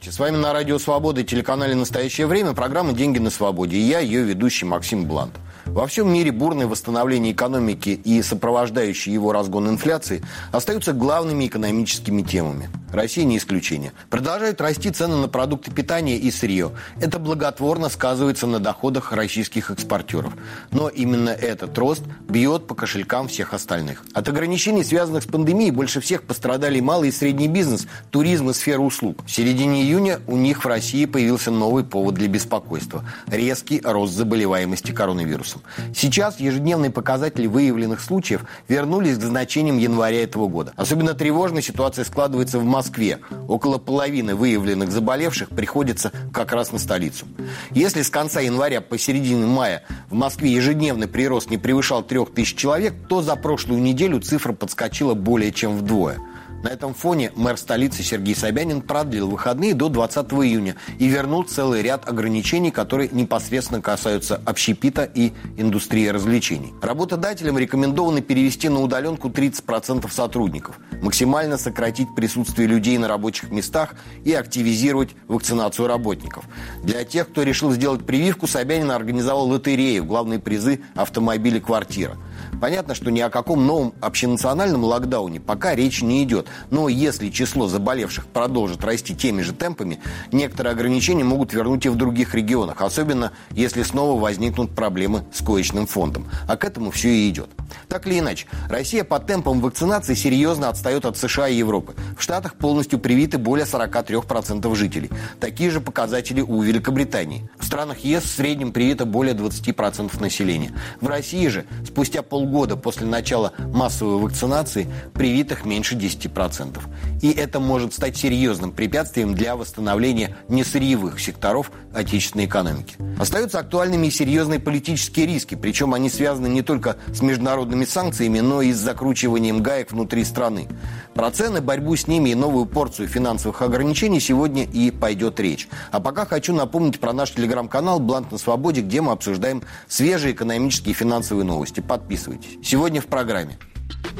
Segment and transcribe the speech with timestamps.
[0.00, 3.80] Здравствуйте, с вами на Радио Свобода и телеканале «Настоящее время» программа «Деньги на свободе» и
[3.80, 5.32] я, ее ведущий Максим Блант.
[5.68, 12.70] Во всем мире бурное восстановление экономики и сопровождающий его разгон инфляции остаются главными экономическими темами.
[12.90, 13.92] Россия не исключение.
[14.08, 16.72] Продолжают расти цены на продукты питания и сырье.
[17.00, 20.32] Это благотворно сказывается на доходах российских экспортеров.
[20.70, 24.04] Но именно этот рост бьет по кошелькам всех остальных.
[24.14, 28.80] От ограничений, связанных с пандемией, больше всех пострадали малый и средний бизнес, туризм и сфера
[28.80, 29.18] услуг.
[29.26, 34.92] В середине июня у них в России появился новый повод для беспокойства– резкий рост заболеваемости
[34.92, 35.94] коронавирусом вирусом.
[35.94, 40.72] Сейчас ежедневные показатели выявленных случаев вернулись к значениям января этого года.
[40.76, 43.18] Особенно тревожная ситуация складывается в Москве.
[43.48, 47.26] Около половины выявленных заболевших приходится как раз на столицу.
[47.70, 52.94] Если с конца января по середину мая в Москве ежедневный прирост не превышал 3000 человек,
[53.08, 56.18] то за прошлую неделю цифра подскочила более чем вдвое–
[56.62, 61.82] на этом фоне мэр столицы Сергей Собянин продлил выходные до 20 июня и вернул целый
[61.82, 66.74] ряд ограничений, которые непосредственно касаются общепита и индустрии развлечений.
[66.82, 73.94] Работодателям рекомендовано перевести на удаленку 30% сотрудников, максимально сократить присутствие людей на рабочих местах
[74.24, 76.44] и активизировать вакцинацию работников.
[76.82, 82.16] Для тех, кто решил сделать прививку, Собянин организовал лотерею, главные призы автомобили «Квартира».
[82.60, 86.46] Понятно, что ни о каком новом общенациональном локдауне пока речи не идет.
[86.70, 90.00] Но если число заболевших продолжит расти теми же темпами,
[90.32, 95.86] некоторые ограничения могут вернуть и в других регионах, особенно если снова возникнут проблемы с коечным
[95.86, 96.26] фондом.
[96.46, 97.50] А к этому все и идет.
[97.88, 101.94] Так или иначе, Россия по темпам вакцинации серьезно отстает от США и Европы.
[102.16, 105.10] В Штатах полностью привиты более 43% жителей.
[105.40, 107.48] Такие же показатели у Великобритании.
[107.58, 110.72] В странах ЕС в среднем привито более 20% населения.
[111.00, 116.78] В России же спустя полгода после начала массовой вакцинации привитых меньше 10%.
[117.20, 122.94] И это может стать серьезным препятствием для восстановления несырьевых секторов отечественной экономики.
[123.18, 128.62] Остаются актуальными и серьезные политические риски, причем они связаны не только с международными санкциями, но
[128.62, 130.68] и с закручиванием гаек внутри страны.
[131.14, 135.68] Про цены, борьбу с ними и новую порцию финансовых ограничений сегодня и пойдет речь.
[135.90, 140.92] А пока хочу напомнить про наш телеграм-канал «Блант на свободе», где мы обсуждаем свежие экономические
[140.92, 141.80] и финансовые новости.
[141.80, 142.27] Подписывайтесь.
[142.62, 143.58] Сегодня в программе.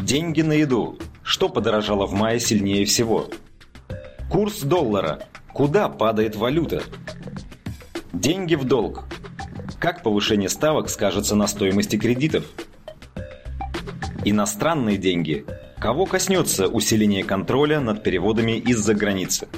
[0.00, 0.98] Деньги на еду.
[1.22, 3.28] Что подорожало в мае сильнее всего?
[4.30, 5.20] Курс доллара.
[5.52, 6.82] Куда падает валюта?
[8.12, 9.04] Деньги в долг.
[9.80, 12.44] Как повышение ставок скажется на стоимости кредитов?
[14.24, 15.44] Иностранные деньги.
[15.78, 19.48] Кого коснется усиление контроля над переводами из-за границы?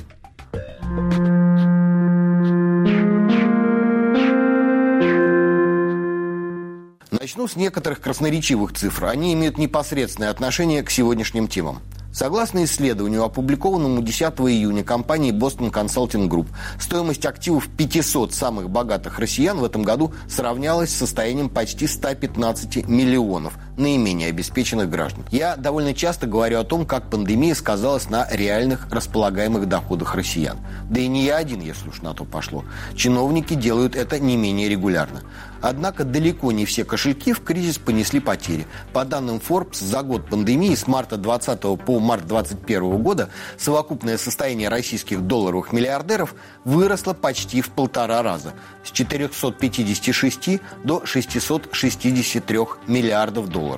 [7.30, 9.04] Начну с некоторых красноречивых цифр.
[9.04, 11.78] Они имеют непосредственное отношение к сегодняшним темам.
[12.12, 14.20] Согласно исследованию, опубликованному 10
[14.50, 16.48] июня компанией Boston Consulting Group,
[16.80, 23.54] стоимость активов 500 самых богатых россиян в этом году сравнялась с состоянием почти 115 миллионов
[23.80, 25.24] наименее обеспеченных граждан.
[25.30, 30.58] Я довольно часто говорю о том, как пандемия сказалась на реальных располагаемых доходах россиян.
[30.88, 32.64] Да и не я один, если уж на то пошло.
[32.94, 35.22] Чиновники делают это не менее регулярно.
[35.62, 38.66] Однако далеко не все кошельки в кризис понесли потери.
[38.92, 44.68] По данным Forbes, за год пандемии с марта 20 по март 2021 года совокупное состояние
[44.68, 48.54] российских долларовых миллиардеров выросло почти в полтора раза–
[48.84, 53.69] с 456 до 663 миллиардов долларов.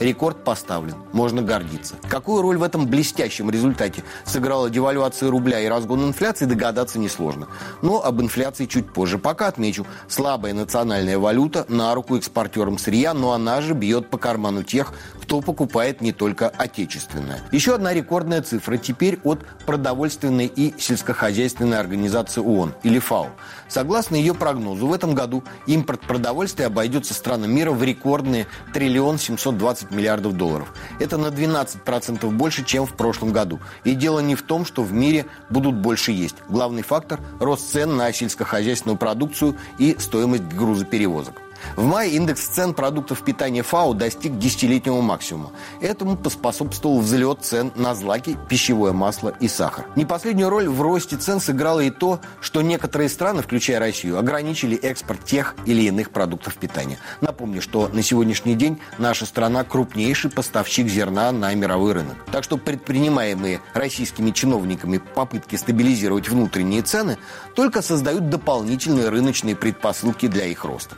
[0.00, 1.96] Рекорд поставлен, можно гордиться.
[2.08, 7.48] Какую роль в этом блестящем результате сыграла девальвация рубля и разгон инфляции, догадаться несложно.
[7.82, 9.18] Но об инфляции чуть позже.
[9.18, 14.62] Пока отмечу, слабая национальная валюта на руку экспортерам сырья, но она же бьет по карману
[14.62, 14.92] тех,
[15.24, 17.40] кто покупает не только отечественное.
[17.50, 23.30] Еще одна рекордная цифра теперь от продовольственной и сельскохозяйственной организации ООН, или ФАО.
[23.66, 29.90] Согласно ее прогнозу, в этом году импорт продовольствия обойдется странам мира в рекордные триллион 720
[29.92, 30.74] миллиардов долларов.
[31.00, 33.60] Это на 12% больше, чем в прошлом году.
[33.84, 36.36] И дело не в том, что в мире будут больше есть.
[36.50, 41.43] Главный фактор– рост цен на сельскохозяйственную продукцию и стоимость грузоперевозок.
[41.76, 45.50] В мае индекс цен продуктов питания ФАО достиг десятилетнего максимума.
[45.80, 49.86] Этому поспособствовал взлет цен на злаки, пищевое масло и сахар.
[49.96, 54.76] Не последнюю роль в росте цен сыграло и то, что некоторые страны, включая Россию, ограничили
[54.76, 56.98] экспорт тех или иных продуктов питания.
[57.20, 62.16] Напомню, что на сегодняшний день наша страна крупнейший поставщик зерна на мировой рынок.
[62.30, 67.18] Так что предпринимаемые российскими чиновниками попытки стабилизировать внутренние цены
[67.54, 70.96] только создают дополнительные рыночные предпосылки для их роста.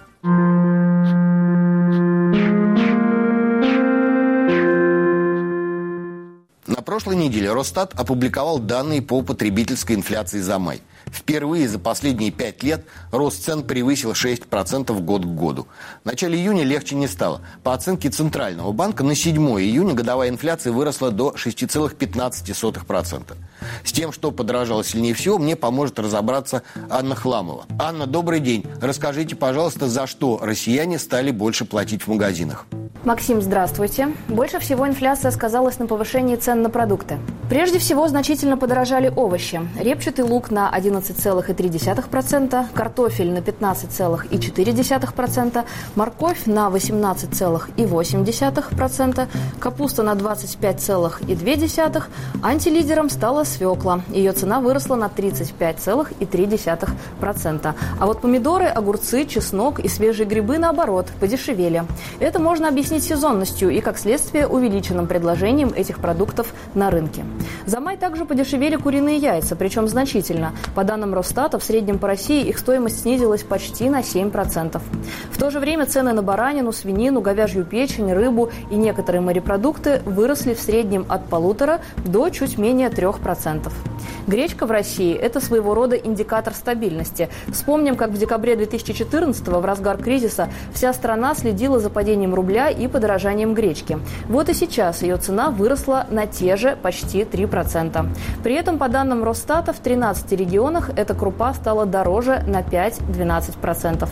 [6.87, 10.81] Прошлой неделе Росстат опубликовал данные по потребительской инфляции за май–
[11.11, 15.67] Впервые за последние пять лет рост цен превысил 6% год к году.
[16.03, 17.41] В начале июня легче не стало.
[17.63, 23.23] По оценке Центрального банка на 7 июня годовая инфляция выросла до 6,15%.
[23.85, 27.67] С тем, что подорожало сильнее всего, мне поможет разобраться Анна Хламова.
[27.79, 28.65] Анна, добрый день.
[28.81, 32.67] Расскажите, пожалуйста, за что россияне стали больше платить в магазинах?
[33.05, 34.09] Максим, здравствуйте.
[34.27, 37.21] Больше всего инфляция сказалась на повышении цен на продукты.
[37.49, 39.61] Прежде всего, значительно подорожали овощи.
[39.79, 45.65] Репчатый лук на 11,3%, картофель на 15,4%,
[45.95, 49.29] морковь на 18,8%,
[49.59, 52.03] капуста на 25,2%,
[52.43, 54.01] антилидером стала свекла.
[54.09, 57.75] Ее цена выросла на 35,3%.
[57.99, 61.85] А вот помидоры, огурцы, чеснок и свежие грибы, наоборот, подешевели.
[62.21, 67.25] Это можно объяснить сезонностью и, как следствие, увеличенным предложением этих продуктов на рынке.
[67.67, 70.53] За май также подешевели куриные яйца, причем значительно.
[70.75, 74.81] По данным Росстата, в среднем по России их стоимость снизилась почти на 7%.
[75.31, 80.55] В то же время цены на баранину, свинину, говяжью печень, рыбу и некоторые морепродукты выросли
[80.55, 83.71] в среднем от полутора до чуть менее 3%.
[84.27, 87.29] Гречка в России– это своего рода индикатор стабильности.
[87.49, 92.89] Вспомним, как в декабре 2014 в разгар кризиса вся страна следила за падением рубля и
[92.89, 93.99] подорожанием гречки.
[94.29, 98.09] Вот и сейчас ее цена выросла на те же почти 3%.
[98.43, 104.09] При этом, по данным Росстата, в 13 регионах эта крупа стала дороже на 5-12%.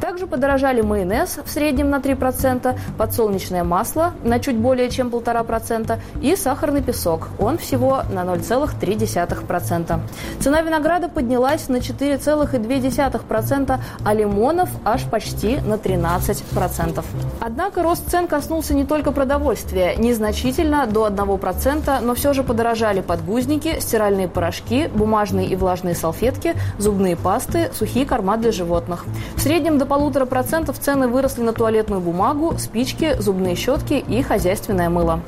[0.00, 6.36] Также подорожали майонез в среднем на 3%, подсолнечное масло на чуть более чем 1,5% и
[6.36, 7.28] сахарный песок.
[7.38, 10.00] Он всего на 0,3%.
[10.40, 17.04] Цена винограда поднялась на 4,2%, а лимонов аж почти на 13%.
[17.40, 19.96] Однако рост цен коснулся не только продовольствия.
[19.96, 27.16] Незначительно, до 1%, но все же подорожали подгузники, стиральные порошки, бумажные и влажные салфетки, зубные
[27.16, 29.04] пасты, сухие корма для животных.
[29.36, 34.88] В среднем до полутора процентов цены выросли на туалетную бумагу, спички, зубные щетки и хозяйственное
[34.88, 35.20] мыло.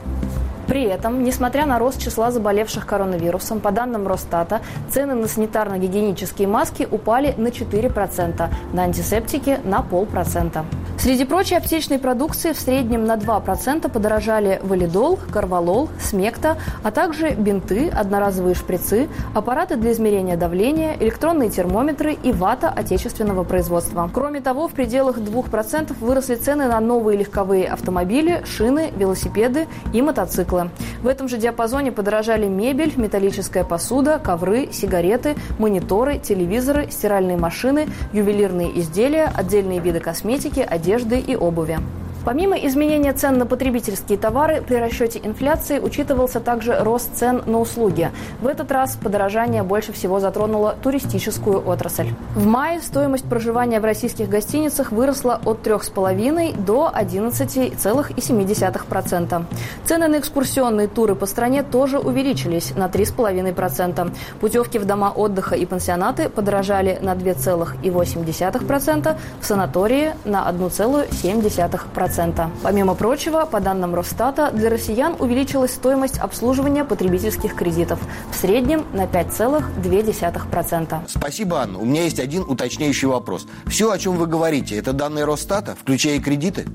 [0.71, 6.87] При этом, несмотря на рост числа заболевших коронавирусом, по данным Росстата, цены на санитарно-гигиенические маски
[6.89, 10.65] упали на 4%, на антисептики– на полпроцента.
[10.97, 17.89] Среди прочей аптечной продукции в среднем на 2% подорожали валидол, карвалол, смекта, а также бинты,
[17.89, 24.11] одноразовые шприцы, аппараты для измерения давления, электронные термометры и вата отечественного производства.
[24.13, 30.60] Кроме того, в пределах 2% выросли цены на новые легковые автомобили, шины, велосипеды и мотоциклы.
[31.03, 38.79] В этом же диапазоне подорожали мебель, металлическая посуда, ковры, сигареты, мониторы, телевизоры, стиральные машины, ювелирные
[38.81, 41.79] изделия, отдельные виды косметики, одежды и обуви.
[42.25, 48.11] Помимо изменения цен на потребительские товары, при расчете инфляции учитывался также рост цен на услуги.
[48.41, 52.09] В этот раз подорожание больше всего затронуло туристическую отрасль.
[52.35, 59.45] В мае стоимость проживания в российских гостиницах выросла от 3,5 до 11,7%.
[59.85, 64.11] Цены на экскурсионные туры по стране тоже увеличились на 3,5%.
[64.41, 72.10] Путевки в дома отдыха и пансионаты подорожали на 2,8%, в санатории на 1,7%.
[72.11, 72.51] 2,5%.
[72.63, 78.01] Помимо прочего, по данным Росстата, для россиян увеличилась стоимость обслуживания потребительских кредитов
[78.31, 81.01] в среднем на 5,2%.
[81.09, 81.79] Спасибо, Анна.
[81.79, 83.47] У меня есть один уточняющий вопрос.
[83.67, 86.67] Все, о чем вы говорите, это данные Росстата, включая и кредиты?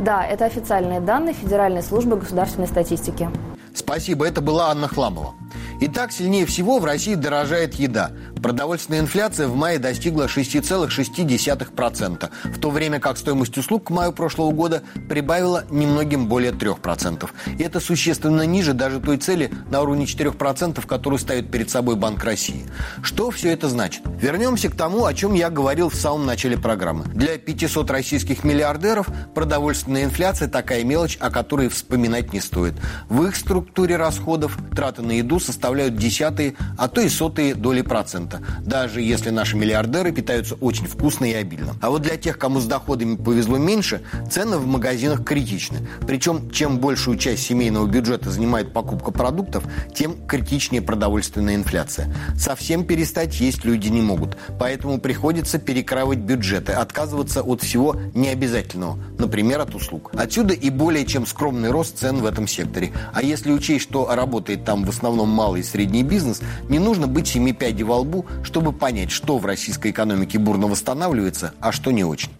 [0.00, 3.28] Да, это официальные данные Федеральной службы государственной статистики.
[3.74, 5.34] Спасибо, это была Анна Хламова.
[5.80, 8.10] Итак, сильнее всего в России дорожает еда.
[8.42, 14.50] Продовольственная инфляция в мае достигла 6,6%, в то время как стоимость услуг к маю прошлого
[14.50, 17.30] года прибавила немногим более 3%.
[17.58, 22.24] И это существенно ниже даже той цели на уровне 4%, которую ставит перед собой Банк
[22.24, 22.66] России.
[23.02, 24.02] Что все это значит?
[24.20, 27.04] Вернемся к тому, о чем я говорил в самом начале программы.
[27.14, 32.74] Для 500 российских миллиардеров продовольственная инфляция такая мелочь, о которой вспоминать не стоит.
[33.08, 37.82] В их структуре расходов траты на еду составляют составляют десятые, а то и сотые доли
[37.82, 41.74] процента, даже если наши миллиардеры питаются очень вкусно и обильно.
[41.82, 45.86] А вот для тех, кому с доходами повезло меньше, цены в магазинах критичны.
[46.06, 52.14] Причем, чем большую часть семейного бюджета занимает покупка продуктов, тем критичнее продовольственная инфляция.
[52.34, 59.60] Совсем перестать есть люди не могут, поэтому приходится перекрывать бюджеты, отказываться от всего необязательного, например,
[59.60, 60.12] от услуг.
[60.14, 62.90] Отсюда и более чем скромный рост цен в этом секторе.
[63.12, 67.06] А если учесть, что работает там в основном малый малый и средний бизнес, не нужно
[67.06, 71.90] быть семи пядей во лбу, чтобы понять, что в российской экономике бурно восстанавливается, а что
[71.90, 72.30] не очень.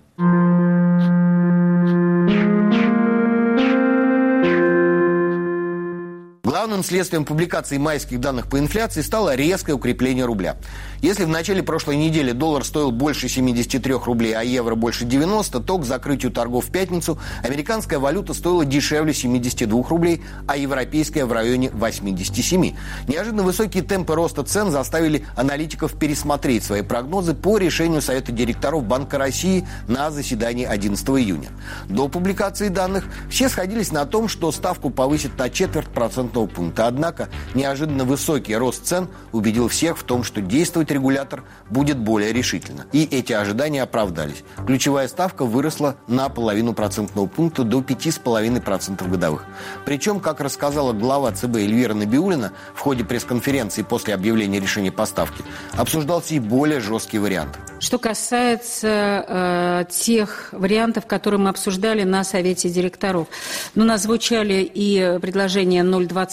[6.49, 10.57] Главным следствием публикации майских данных по инфляции стало резкое укрепление рубля.
[11.02, 15.76] Если в начале прошлой недели доллар стоил больше 73 рублей, а евро больше 90, то
[15.76, 21.69] к закрытию торгов в пятницу американская валюта стоила дешевле 72 рублей, а европейская в районе
[21.71, 22.75] 87.
[23.07, 29.19] Неожиданно высокие темпы роста цен заставили аналитиков пересмотреть свои прогнозы по решению Совета директоров Банка
[29.19, 31.50] России на заседании 11 июня.
[31.90, 36.87] До публикации данных все сходились на том, что ставку повысит на четверть процентного пункта.
[36.87, 42.87] Однако неожиданно высокий рост цен убедил всех в том, что действовать регулятор будет более решительно.
[42.92, 44.45] И эти ожидания оправдались.
[44.66, 49.45] Ключевая ставка выросла на половину процентного пункта до 5,5% годовых.
[49.85, 55.42] Причем, как рассказала глава ЦБ Эльвира Набиулина в ходе пресс-конференции после объявления решения поставки,
[55.76, 57.59] обсуждался и более жесткий вариант.
[57.80, 63.28] Что касается э, тех вариантов, которые мы обсуждали на Совете директоров,
[63.75, 66.27] ну, нас звучали и предложения 0,25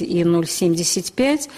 [0.00, 1.48] и 0,75.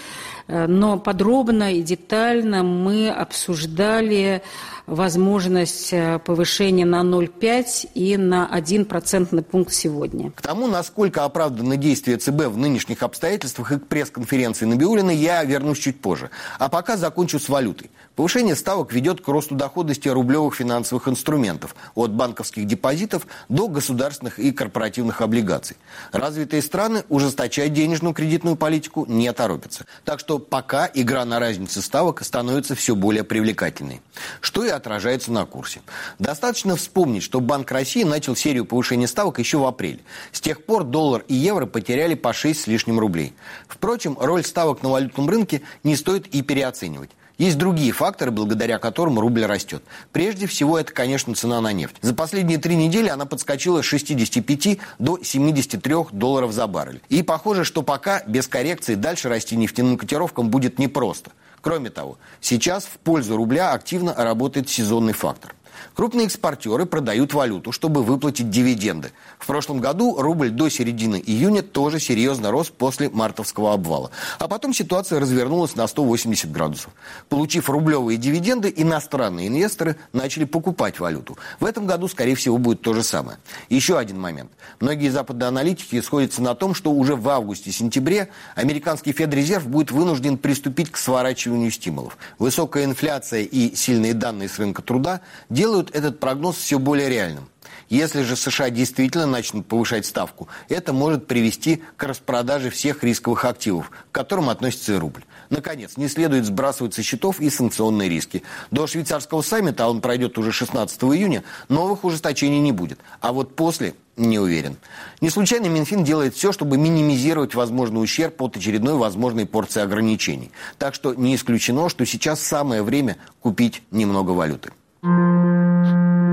[0.47, 4.41] Э, но подробно и детально мы обсуждали
[4.85, 10.31] возможность э, повышения на 0,5 и на 1 процентный пункт сегодня.
[10.31, 15.79] К тому, насколько оправданы действия ЦБ в нынешних обстоятельствах и к пресс-конференции Набиулина, я вернусь
[15.79, 16.29] чуть позже.
[16.57, 17.91] А пока закончу с валютой.
[18.15, 24.51] Повышение ставок ведет к росту доходности рублевых финансовых инструментов от банковских депозитов до государственных и
[24.51, 25.77] корпоративных облигаций.
[26.11, 29.85] Развитые страны ужесточать денежную кредитную политику не торопятся.
[30.03, 34.01] Так что пока игра на разнице ставок становится все более привлекательной.
[34.41, 35.81] Что и отражается на курсе.
[36.19, 39.99] Достаточно вспомнить, что Банк России начал серию повышения ставок еще в апреле.
[40.31, 43.33] С тех пор доллар и евро потеряли по 6 с лишним рублей.
[43.67, 47.11] Впрочем, роль ставок на валютном рынке не стоит и переоценивать.
[47.37, 49.83] Есть другие факторы, благодаря которым рубль растет.
[50.11, 51.95] Прежде всего, это, конечно, цена на нефть.
[52.01, 57.01] За последние три недели она подскочила с 65 до 73 долларов за баррель.
[57.09, 61.31] И похоже, что пока без коррекции дальше расти нефтяным котировкам будет непросто.
[61.61, 65.53] Кроме того, сейчас в пользу рубля активно работает сезонный фактор.
[65.95, 69.11] Крупные экспортеры продают валюту, чтобы выплатить дивиденды.
[69.39, 74.11] В прошлом году рубль до середины июня тоже серьезно рос после мартовского обвала.
[74.39, 76.91] А потом ситуация развернулась на 180 градусов.
[77.29, 81.37] Получив рублевые дивиденды, иностранные инвесторы начали покупать валюту.
[81.59, 83.37] В этом году, скорее всего, будет то же самое.
[83.69, 84.51] Еще один момент.
[84.79, 90.91] Многие западные аналитики сходятся на том, что уже в августе-сентябре американский Федрезерв будет вынужден приступить
[90.91, 92.17] к сворачиванию стимулов.
[92.39, 97.49] Высокая инфляция и сильные данные с рынка труда делают делают этот прогноз все более реальным.
[97.89, 103.89] Если же США действительно начнут повышать ставку, это может привести к распродаже всех рисковых активов,
[103.89, 105.23] к которым относится и рубль.
[105.49, 108.43] Наконец, не следует сбрасывать со счетов и санкционные риски.
[108.71, 112.99] До швейцарского саммита, а он пройдет уже 16 июня, новых ужесточений не будет.
[113.19, 114.77] А вот после не уверен.
[115.19, 120.51] Не случайно Минфин делает все, чтобы минимизировать возможный ущерб от очередной возможной порции ограничений.
[120.77, 124.71] Так что не исключено, что сейчас самое время купить немного валюты.
[125.07, 126.26] Thank you.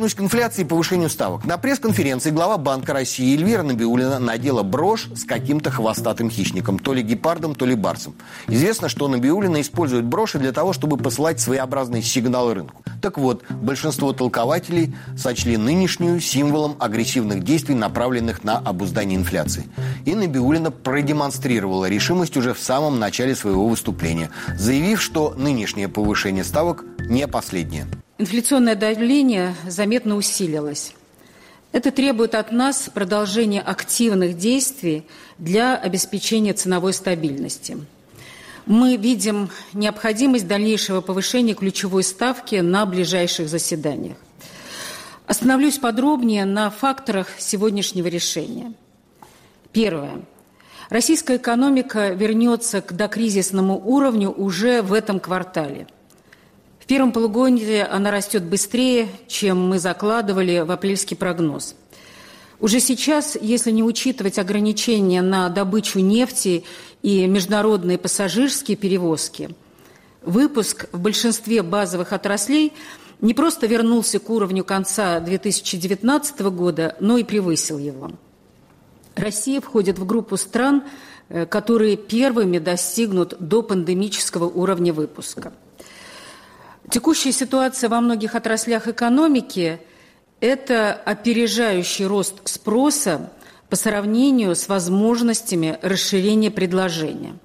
[0.00, 1.44] Вернусь к инфляции и повышению ставок.
[1.44, 7.02] На пресс-конференции глава Банка России Эльвира Набиулина надела брошь с каким-то хвостатым хищником, то ли
[7.02, 8.14] гепардом, то ли барсом.
[8.48, 12.82] Известно, что Набиулина использует броши для того, чтобы посылать своеобразные сигналы рынку.
[13.02, 19.66] Так вот, большинство толкователей сочли нынешнюю символом агрессивных действий, направленных на обуздание инфляции.
[20.06, 26.86] И Набиулина продемонстрировала решимость уже в самом начале своего выступления, заявив, что нынешнее повышение ставок
[27.00, 27.86] не последнее.
[28.20, 30.92] Инфляционное давление заметно усилилось.
[31.72, 35.06] Это требует от нас продолжения активных действий
[35.38, 37.78] для обеспечения ценовой стабильности.
[38.66, 44.18] Мы видим необходимость дальнейшего повышения ключевой ставки на ближайших заседаниях.
[45.24, 48.74] Остановлюсь подробнее на факторах сегодняшнего решения.
[49.72, 50.20] Первое.
[50.90, 55.86] Российская экономика вернется к докризисному уровню уже в этом квартале–
[56.90, 61.76] первом полугодии она растет быстрее, чем мы закладывали в апрельский прогноз.
[62.58, 66.64] Уже сейчас, если не учитывать ограничения на добычу нефти
[67.02, 69.50] и международные пассажирские перевозки,
[70.22, 72.72] выпуск в большинстве базовых отраслей
[73.20, 78.10] не просто вернулся к уровню конца 2019 года, но и превысил его.
[79.14, 80.82] Россия входит в группу стран,
[81.28, 85.52] э, которые первыми достигнут до пандемического уровня выпуска–
[86.90, 89.80] Текущая ситуация во многих отраслях экономики–
[90.40, 93.30] это опережающий рост спроса
[93.68, 97.36] по сравнению с возможностями расширения предложения.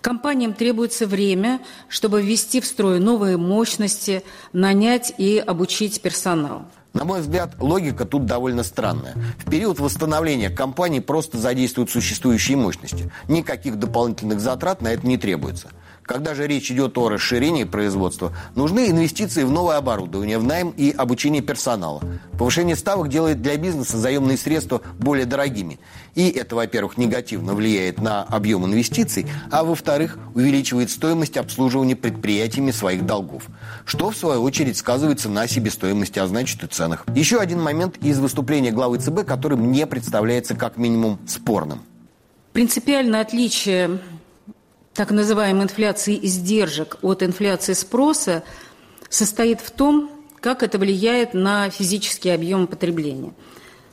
[0.00, 4.24] Компаниям требуется время, чтобы ввести в строй новые мощности,
[4.54, 6.64] нанять и обучить персонал.
[6.94, 9.14] На мой взгляд, логика тут довольно странная.
[9.38, 13.12] В период восстановления компании просто задействуют существующие мощности.
[13.28, 15.68] Никаких дополнительных затрат на это не требуется.
[16.12, 20.90] Когда же речь идет о расширении производства, нужны инвестиции в новое оборудование, в найм и
[20.90, 22.02] обучение персонала.
[22.38, 25.80] Повышение ставок делает для бизнеса заемные средства более дорогими.
[26.14, 33.06] И это, во-первых, негативно влияет на объем инвестиций, а во-вторых, увеличивает стоимость обслуживания предприятиями своих
[33.06, 33.44] долгов.
[33.86, 37.06] Что, в свою очередь, сказывается на себестоимости, а значит и ценах.
[37.14, 41.80] Еще один момент из выступления главы ЦБ, который мне представляется как минимум спорным.
[42.52, 43.98] Принципиальное отличие
[44.94, 48.42] так называемой инфляции издержек от инфляции спроса
[49.08, 53.32] состоит в том, как это влияет на физический объем потребления.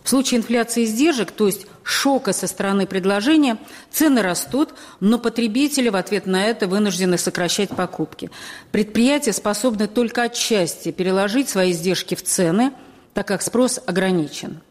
[0.04, 3.58] В случае инфляции издержек, то есть шока со стороны предложения,
[3.92, 8.32] цены растут, но потребители в ответ на это вынуждены сокращать покупки.
[8.72, 12.72] Предприятия способны только отчасти переложить свои издержки в цены,
[13.14, 14.62] так как спрос ограничен.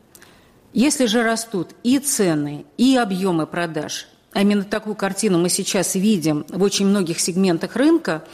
[0.73, 6.45] Если же растут и цены, и объемы продаж, а именно такую картину мы сейчас видим
[6.49, 8.25] в очень многих сегментах рынка,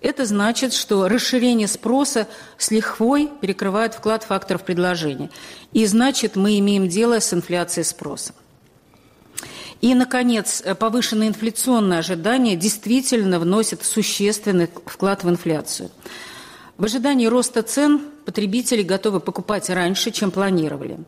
[0.00, 5.30] это значит, что расширение спроса с лихвой перекрывает вклад факторов предложения.
[5.72, 8.34] И значит, мы имеем дело с инфляцией спроса.
[9.82, 15.90] И, наконец, повышенные инфляционные ожидания действительно вносят существенный вклад в инфляцию.
[16.76, 20.98] В ожидании роста цен потребители готовы покупать раньше, чем планировали.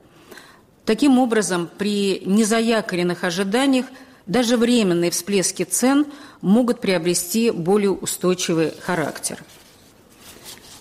[0.84, 3.86] Таким образом, при незаякоренных ожиданиях–
[4.26, 6.06] даже временные всплески цен
[6.40, 9.42] могут приобрести более устойчивый характер.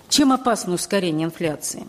[0.10, 1.88] Чем опасно ускорение инфляции?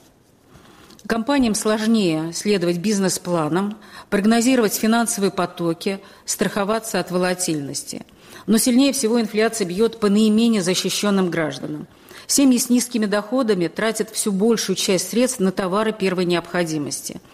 [1.07, 3.77] Компаниям сложнее следовать бизнес-планам,
[4.09, 8.07] прогнозировать финансовые потоки, страховаться от волатильности.
[8.47, 11.89] Но сильнее всего инфляция бьет по наименее защищенным гражданам.
[12.29, 17.21] Семьи с низкими доходами тратят всю большую часть средств на товары первой необходимости–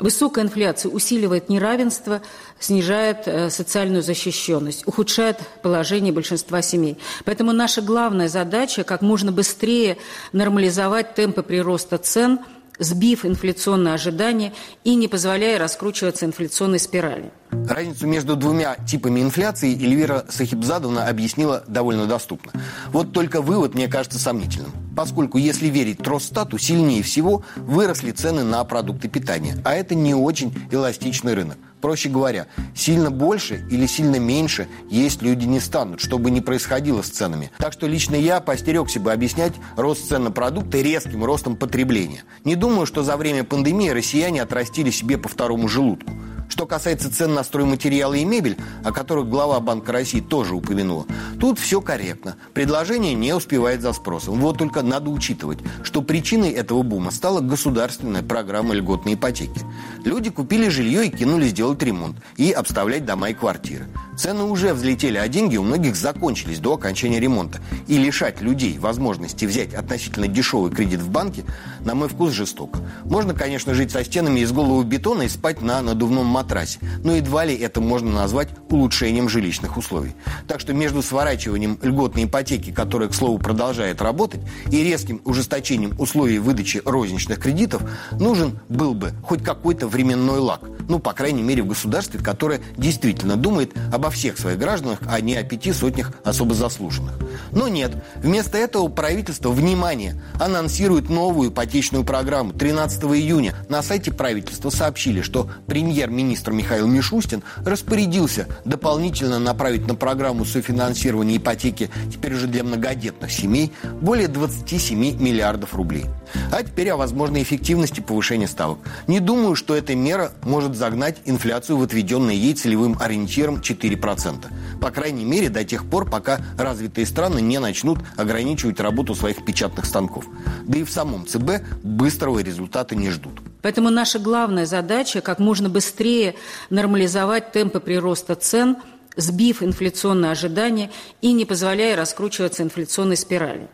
[0.00, 2.22] Высокая инфляция усиливает неравенство,
[2.60, 6.98] снижает э, социальную защищенность, ухудшает положение большинства семей.
[7.24, 9.98] Поэтому наша главная задача– как можно быстрее
[10.32, 12.40] нормализовать темпы прироста цен–
[12.78, 14.52] сбив инфляционные ожидания
[14.84, 17.30] и не позволяя раскручиваться инфляционной спирали.
[17.50, 22.52] Разницу между двумя типами инфляции Эльвира Сахибзадовна объяснила довольно доступно.
[22.88, 24.72] Вот только вывод мне кажется сомнительным.
[24.96, 29.56] Поскольку, если верить Росстату, сильнее всего выросли цены на продукты питания.
[29.64, 31.56] А это не очень эластичный рынок.
[31.80, 37.02] Проще говоря, сильно больше или сильно меньше есть люди не станут, что бы ни происходило
[37.02, 37.50] с ценами.
[37.58, 42.24] Так что лично я постерегся бы объяснять рост цен на продукты резким ростом потребления.
[42.44, 46.12] Не думаю, что за время пандемии россияне отрастили себе по второму желудку.
[46.48, 51.06] Что касается цен на стройматериалы и мебель, о которых глава Банка России тоже упомянула,
[51.38, 52.36] тут все корректно.
[52.54, 54.40] Предложение не успевает за спросом.
[54.40, 59.60] Вот только надо учитывать, что причиной этого бума стала государственная программа льготной ипотеки.
[60.04, 63.86] Люди купили жилье и кинулись делать ремонт и обставлять дома и квартиры.
[64.18, 67.60] Цены уже взлетели, а деньги у многих закончились до окончания ремонта.
[67.86, 71.44] И лишать людей возможности взять относительно дешевый кредит в банке,
[71.84, 72.80] на мой вкус, жестоко.
[73.04, 77.44] Можно, конечно, жить со стенами из голого бетона и спать на надувном матрасе, но едва
[77.44, 80.16] ли это можно назвать улучшением жилищных условий.
[80.48, 84.40] Так что между сворачиванием льготной ипотеки, которая, к слову, продолжает работать,
[84.72, 87.82] и резким ужесточением условий выдачи розничных кредитов,
[88.18, 90.62] нужен был бы хоть какой-то временной лак.
[90.88, 95.20] Ну, по крайней мере, в государстве, которое действительно думает об обо всех своих гражданах, а
[95.20, 97.14] не о пяти сотнях особо заслуженных.
[97.52, 97.92] Но нет.
[98.16, 102.52] Вместо этого правительство, внимание, анонсирует новую ипотечную программу.
[102.52, 110.46] 13 июня на сайте правительства сообщили, что премьер-министр Михаил Мишустин распорядился дополнительно направить на программу
[110.46, 116.06] софинансирования ипотеки теперь уже для многодетных семей более 27 миллиардов рублей.
[116.52, 118.78] А теперь о возможной эффективности повышения ставок.
[119.06, 124.46] Не думаю, что эта мера может загнать инфляцию в отведенное ей целевым ориентиром 4%.
[124.80, 129.84] По крайней мере, до тех пор, пока развитые страны не начнут ограничивать работу своих печатных
[129.84, 130.26] станков.
[130.64, 133.40] Да и в самом ЦБ быстрого результата не ждут.
[133.62, 136.34] Поэтому наша главная задача– как можно быстрее
[136.70, 138.76] нормализовать темпы прироста цен,
[139.16, 143.68] сбив инфляционные ожидания и не позволяя раскручиваться инфляционной спирали.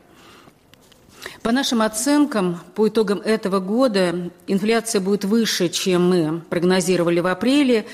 [1.45, 7.85] По нашим оценкам, по итогам этого года инфляция будет выше, чем мы прогнозировали в апреле,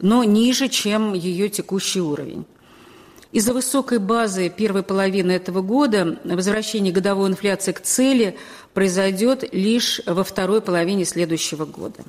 [0.00, 2.44] но ниже, чем ее текущий уровень.
[3.30, 8.36] Из-за высокой базы первой половины этого года возвращение годовой инфляции к цели
[8.74, 12.02] произойдет лишь во второй половине следующего года.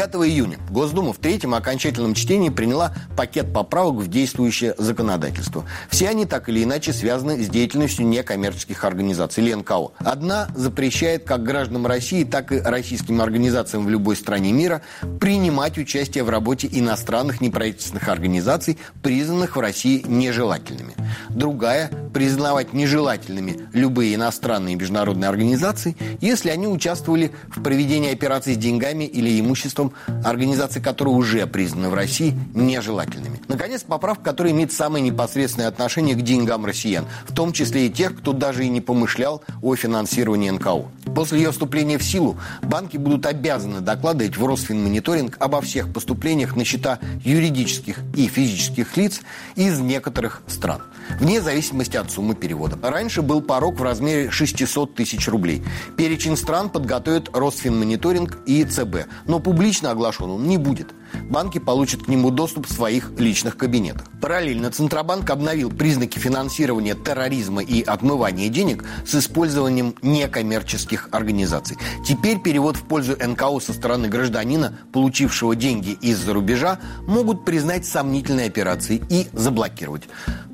[0.00, 5.66] 9 июня Госдума в третьем окончательном чтении приняла пакет поправок в действующее законодательство.
[5.90, 9.92] Все они так или иначе связаны с деятельностью некоммерческих организаций или НКО.
[9.98, 14.80] Одна запрещает как гражданам России, так и российским организациям в любой стране мира
[15.20, 20.94] принимать участие в работе иностранных неправительственных организаций, признанных в России нежелательными.
[21.28, 29.04] Другая– признавать нежелательными любые иностранные международные организации, если они участвовали в проведении операций с деньгами
[29.04, 29.89] или имуществом
[30.24, 33.40] организаций, которые уже признаны в России нежелательными.
[33.48, 38.16] Наконец, поправка, которая имеет самое непосредственное отношение к деньгам россиян, в том числе и тех,
[38.16, 40.86] кто даже и не помышлял о финансировании НКО.
[41.14, 46.64] После ее вступления в силу банки будут обязаны докладывать в Росфинмониторинг обо всех поступлениях на
[46.64, 49.20] счета юридических и физических лиц
[49.56, 50.82] из некоторых стран,
[51.18, 52.78] вне зависимости от суммы перевода.
[52.80, 55.62] Раньше был порог в размере 600 тысяч рублей.
[55.96, 60.94] Перечень стран подготовит Росфинмониторинг и ЦБ, но публично оглашен он не будет
[61.28, 64.06] банки получат к нему доступ в своих личных кабинетах.
[64.20, 71.76] Параллельно Центробанк обновил признаки финансирования терроризма и отмывания денег с использованием некоммерческих организаций.
[72.04, 78.46] Теперь перевод в пользу НКО со стороны гражданина, получившего деньги из-за рубежа, могут признать сомнительной
[78.46, 80.02] операцией и заблокировать.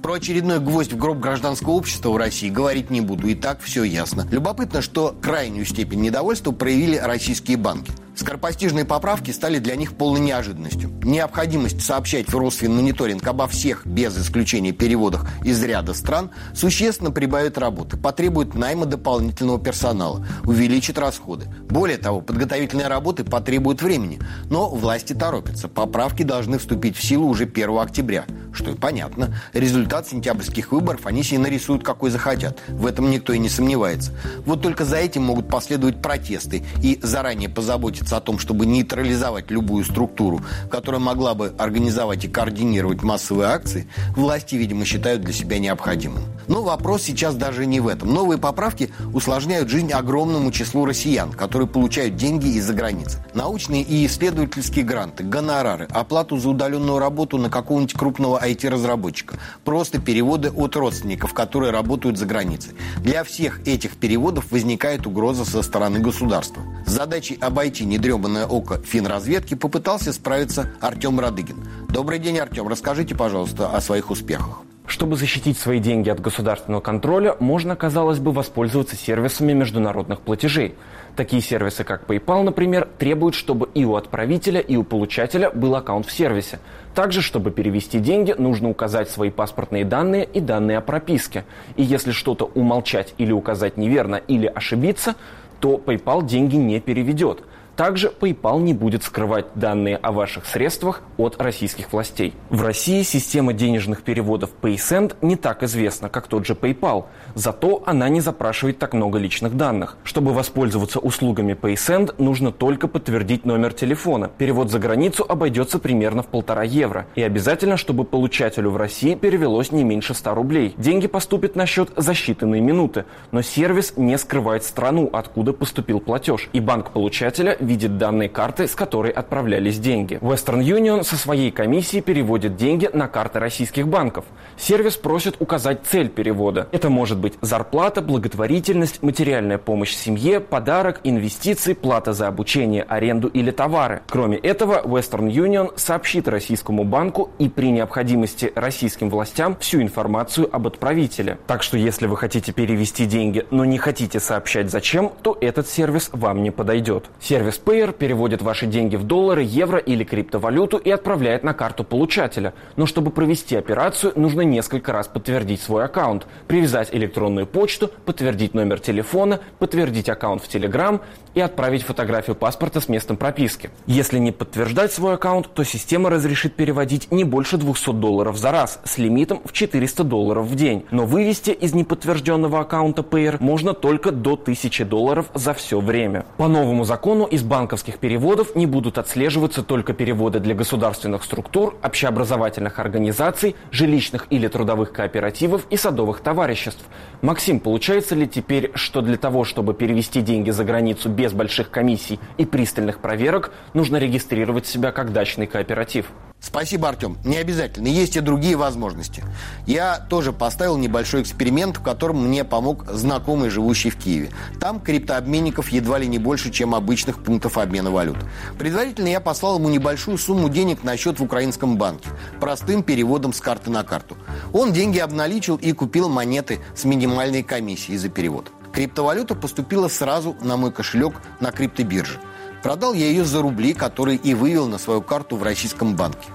[0.03, 3.83] Про очередной гвоздь в гроб гражданского общества в России говорить не буду, и так все
[3.83, 4.27] ясно.
[4.31, 10.46] Любопытно, что крайнюю степень недовольства проявили российские банки– Скоропостижные поправки стали для них полной неожиданностью.
[10.55, 17.97] Необходимость сообщать в Росфинмониторинг обо всех, без исключения переводах из ряда стран, существенно прибавит работы,
[17.97, 21.47] потребует найма дополнительного персонала, увеличит расходы.
[21.69, 24.19] Более того, подготовительные работы потребуют времени.
[24.51, 25.69] Но власти торопятся.
[25.69, 28.25] Поправки должны вступить в силу уже 1 октября.
[28.53, 29.35] Что и понятно.
[29.53, 32.59] Результат сентябрьских выборов они себе нарисуют, какой захотят.
[32.69, 34.13] В этом никто и не сомневается.
[34.45, 39.85] Вот только за этим могут последовать протесты и заранее позаботиться о том, чтобы нейтрализовать любую
[39.85, 40.36] структуру,
[40.71, 46.23] которая могла бы организовать и координировать массовые акции, власти, видимо, считают для себя необходимым.
[46.49, 48.13] Но вопрос сейчас даже не в этом.
[48.13, 53.25] Новые поправки усложняют жизнь огромному числу россиян, которые получают деньги из-за границы.
[53.35, 60.51] Научные и исследовательские гранты, гонорары, оплату за удаленную работу на какого-нибудь крупного IT-разработчика, просто переводы
[60.51, 62.75] от родственников, которые работают за границей.
[62.99, 66.63] Для всех этих переводов возникает угроза со стороны государства.
[66.87, 71.55] С задачей обойти недреманное око финразведки попытался справиться Артем Радыгин.
[71.89, 72.67] Добрый день, Артем.
[72.67, 74.63] Расскажите, пожалуйста, о своих успехах.
[74.85, 80.75] Чтобы защитить свои деньги от государственного контроля, можно, казалось бы, воспользоваться сервисами международных платежей.
[81.15, 86.07] Такие сервисы, как PayPal, например, требуют, чтобы и у отправителя, и у получателя был аккаунт
[86.07, 86.59] в сервисе.
[86.93, 91.45] Также, чтобы перевести деньги, нужно указать свои паспортные данные и данные о прописке.
[91.77, 95.15] И если что-то умолчать или указать неверно, или ошибиться,
[95.61, 97.45] то PayPal деньги не переведет–
[97.77, 102.35] также PayPal не будет скрывать данные о ваших средствах от российских властей.
[102.51, 107.05] В России система денежных переводов PaySend не так известна, как тот же PayPal.
[107.37, 109.99] Зато она не запрашивает так много личных данных.
[110.05, 114.31] Чтобы воспользоваться услугами PaySend, нужно только подтвердить номер телефона.
[114.39, 117.07] Перевод за границу обойдется примерно в полтора евро.
[117.15, 120.75] И обязательно, чтобы получателю в России перевелось не меньше 100 рублей.
[120.79, 123.05] Деньги поступят на счет за считанные минуты.
[123.33, 126.49] Но сервис не скрывает страну, откуда поступил платеж.
[126.55, 130.15] И банк получателя видит данные карты, с которой отправлялись деньги.
[130.23, 134.25] Western Union со своей комиссией переводит деньги на карты российских банков.
[134.57, 136.69] Сервис просит указать цель перевода.
[136.73, 143.51] Это может быть зарплата, благотворительность, материальная помощь семье, подарок, инвестиции, плата за обучение, аренду или
[143.51, 144.03] товары.
[144.09, 150.67] Кроме этого, Western Union сообщит российскому банку и при необходимости российским властям всю информацию об
[150.67, 151.39] отправителе.
[151.47, 156.11] Так что если вы хотите перевести деньги, но не хотите сообщать зачем, то этот сервис
[156.13, 157.07] вам не подойдет.
[157.21, 162.55] Сервис Payer переводит ваши деньги в доллары, евро или криптовалюту и отправляет на карту получателя.
[162.77, 167.16] Но чтобы провести операцию, нужно несколько раз подтвердить свой аккаунт, привязать электронную
[167.47, 171.01] почту, подтвердить номер телефона, подтвердить аккаунт в Telegram
[171.35, 173.71] и отправить фотографию паспорта с местом прописки.
[173.87, 178.81] Если не подтверждать свой аккаунт, то система разрешит переводить не больше 200 долларов за раз
[178.85, 180.85] с лимитом в 400 долларов в день.
[180.91, 186.25] Но вывести из неподтвержденного аккаунта Payer можно только до 1000 долларов за все время.
[186.37, 192.79] По новому закону из банковских переводов не будут отслеживаться только переводы для государственных структур, общеобразовательных
[192.79, 196.85] организаций, жилищных или трудовых кооперативов и садовых товариществ.
[197.23, 202.21] Максим, получается ли теперь, что для того, чтобы перевести деньги за границу без больших комиссий
[202.39, 206.07] и пристальных проверок, нужно регистрировать себя как дачный кооператив?
[206.47, 207.19] Спасибо, Артем.
[207.25, 207.89] Не обязательно.
[207.89, 209.25] Есть и другие возможности.
[209.67, 214.31] Я тоже поставил небольшой эксперимент, в котором мне помог знакомый, живущий в Киеве.
[214.61, 218.19] Там криптообменников едва ли не больше, чем обычных пунктов обмена валют.
[218.61, 222.09] Предварительно я послал ему небольшую сумму денег на счет в украинском банке.
[222.41, 224.17] Простым переводом с карты на карту.
[224.53, 228.53] Он деньги обналичил и купил монеты с минимальной комиссией за перевод.
[228.73, 232.21] Криптовалюта поступила сразу на мой кошелек на криптобирже.
[232.67, 236.29] Продал я ее за рубли, которые и вывел на свою карту в российском банке.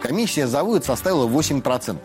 [0.00, 1.98] Комиссия за вывод составила 8%.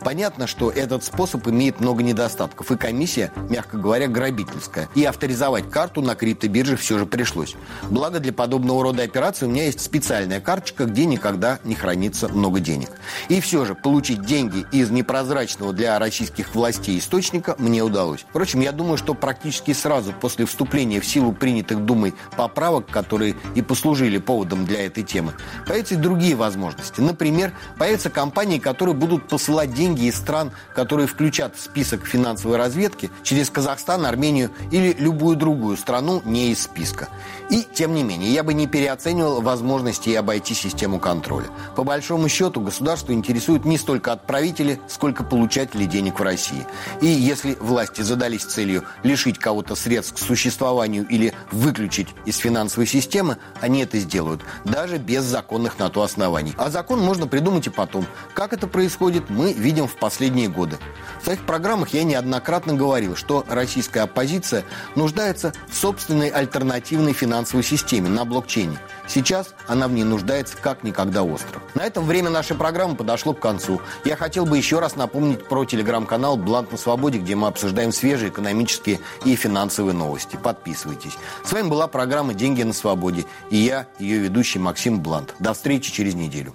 [0.00, 4.88] Понятно, что этот способ имеет много недостатков, и комиссия, мягко говоря, грабительская.
[4.94, 7.54] И авторизовать карту на криптобирже все же пришлось.
[7.90, 12.60] Благо для подобного рода операций у меня есть специальная карточка, где никогда не хранится много
[12.60, 12.90] денег.
[13.28, 18.20] И все же получить деньги из непрозрачного для российских властей источника мне удалось.
[18.28, 23.62] Впрочем, я думаю, что практически сразу после вступления в силу принятых Думой поправок, которые и
[23.62, 25.32] послужили поводом для этой темы,
[25.66, 27.00] появятся и другие возможности.
[27.00, 33.10] Например, появятся компании, которые будут посылать деньги из стран, которые включат в список финансовой разведки
[33.22, 37.08] через Казахстан, Армению или любую другую страну не из списка.
[37.50, 41.46] И, тем не менее, я бы не переоценивал возможности обойти систему контроля.
[41.76, 46.66] По большому счету, государство интересует не столько отправители, сколько получатели денег в России.
[47.00, 53.36] И если власти задались целью лишить кого-то средств к существованию или выключить из финансовой системы,
[53.60, 56.54] они это сделают, даже без законных на то оснований.
[56.56, 58.06] А закон можно придумать и потом.
[58.34, 60.78] Как это происходит, мы видим в последние годы.
[61.20, 64.64] В своих программах я неоднократно говорил, что российская оппозиция
[64.94, 68.78] нуждается в собственной альтернативной финансовой системе на блокчейне.
[69.06, 71.62] Сейчас она в ней нуждается как никогда остро.
[71.74, 73.80] На этом время нашей программы подошло к концу.
[74.04, 78.30] Я хотел бы еще раз напомнить про телеграм-канал «Бланк на свободе», где мы обсуждаем свежие
[78.30, 80.38] экономические и финансовые новости.
[80.42, 81.16] Подписывайтесь.
[81.42, 85.34] С вами была программа «Деньги на свободе» и я, ее ведущий Максим Блант.
[85.38, 86.54] До встречи через неделю.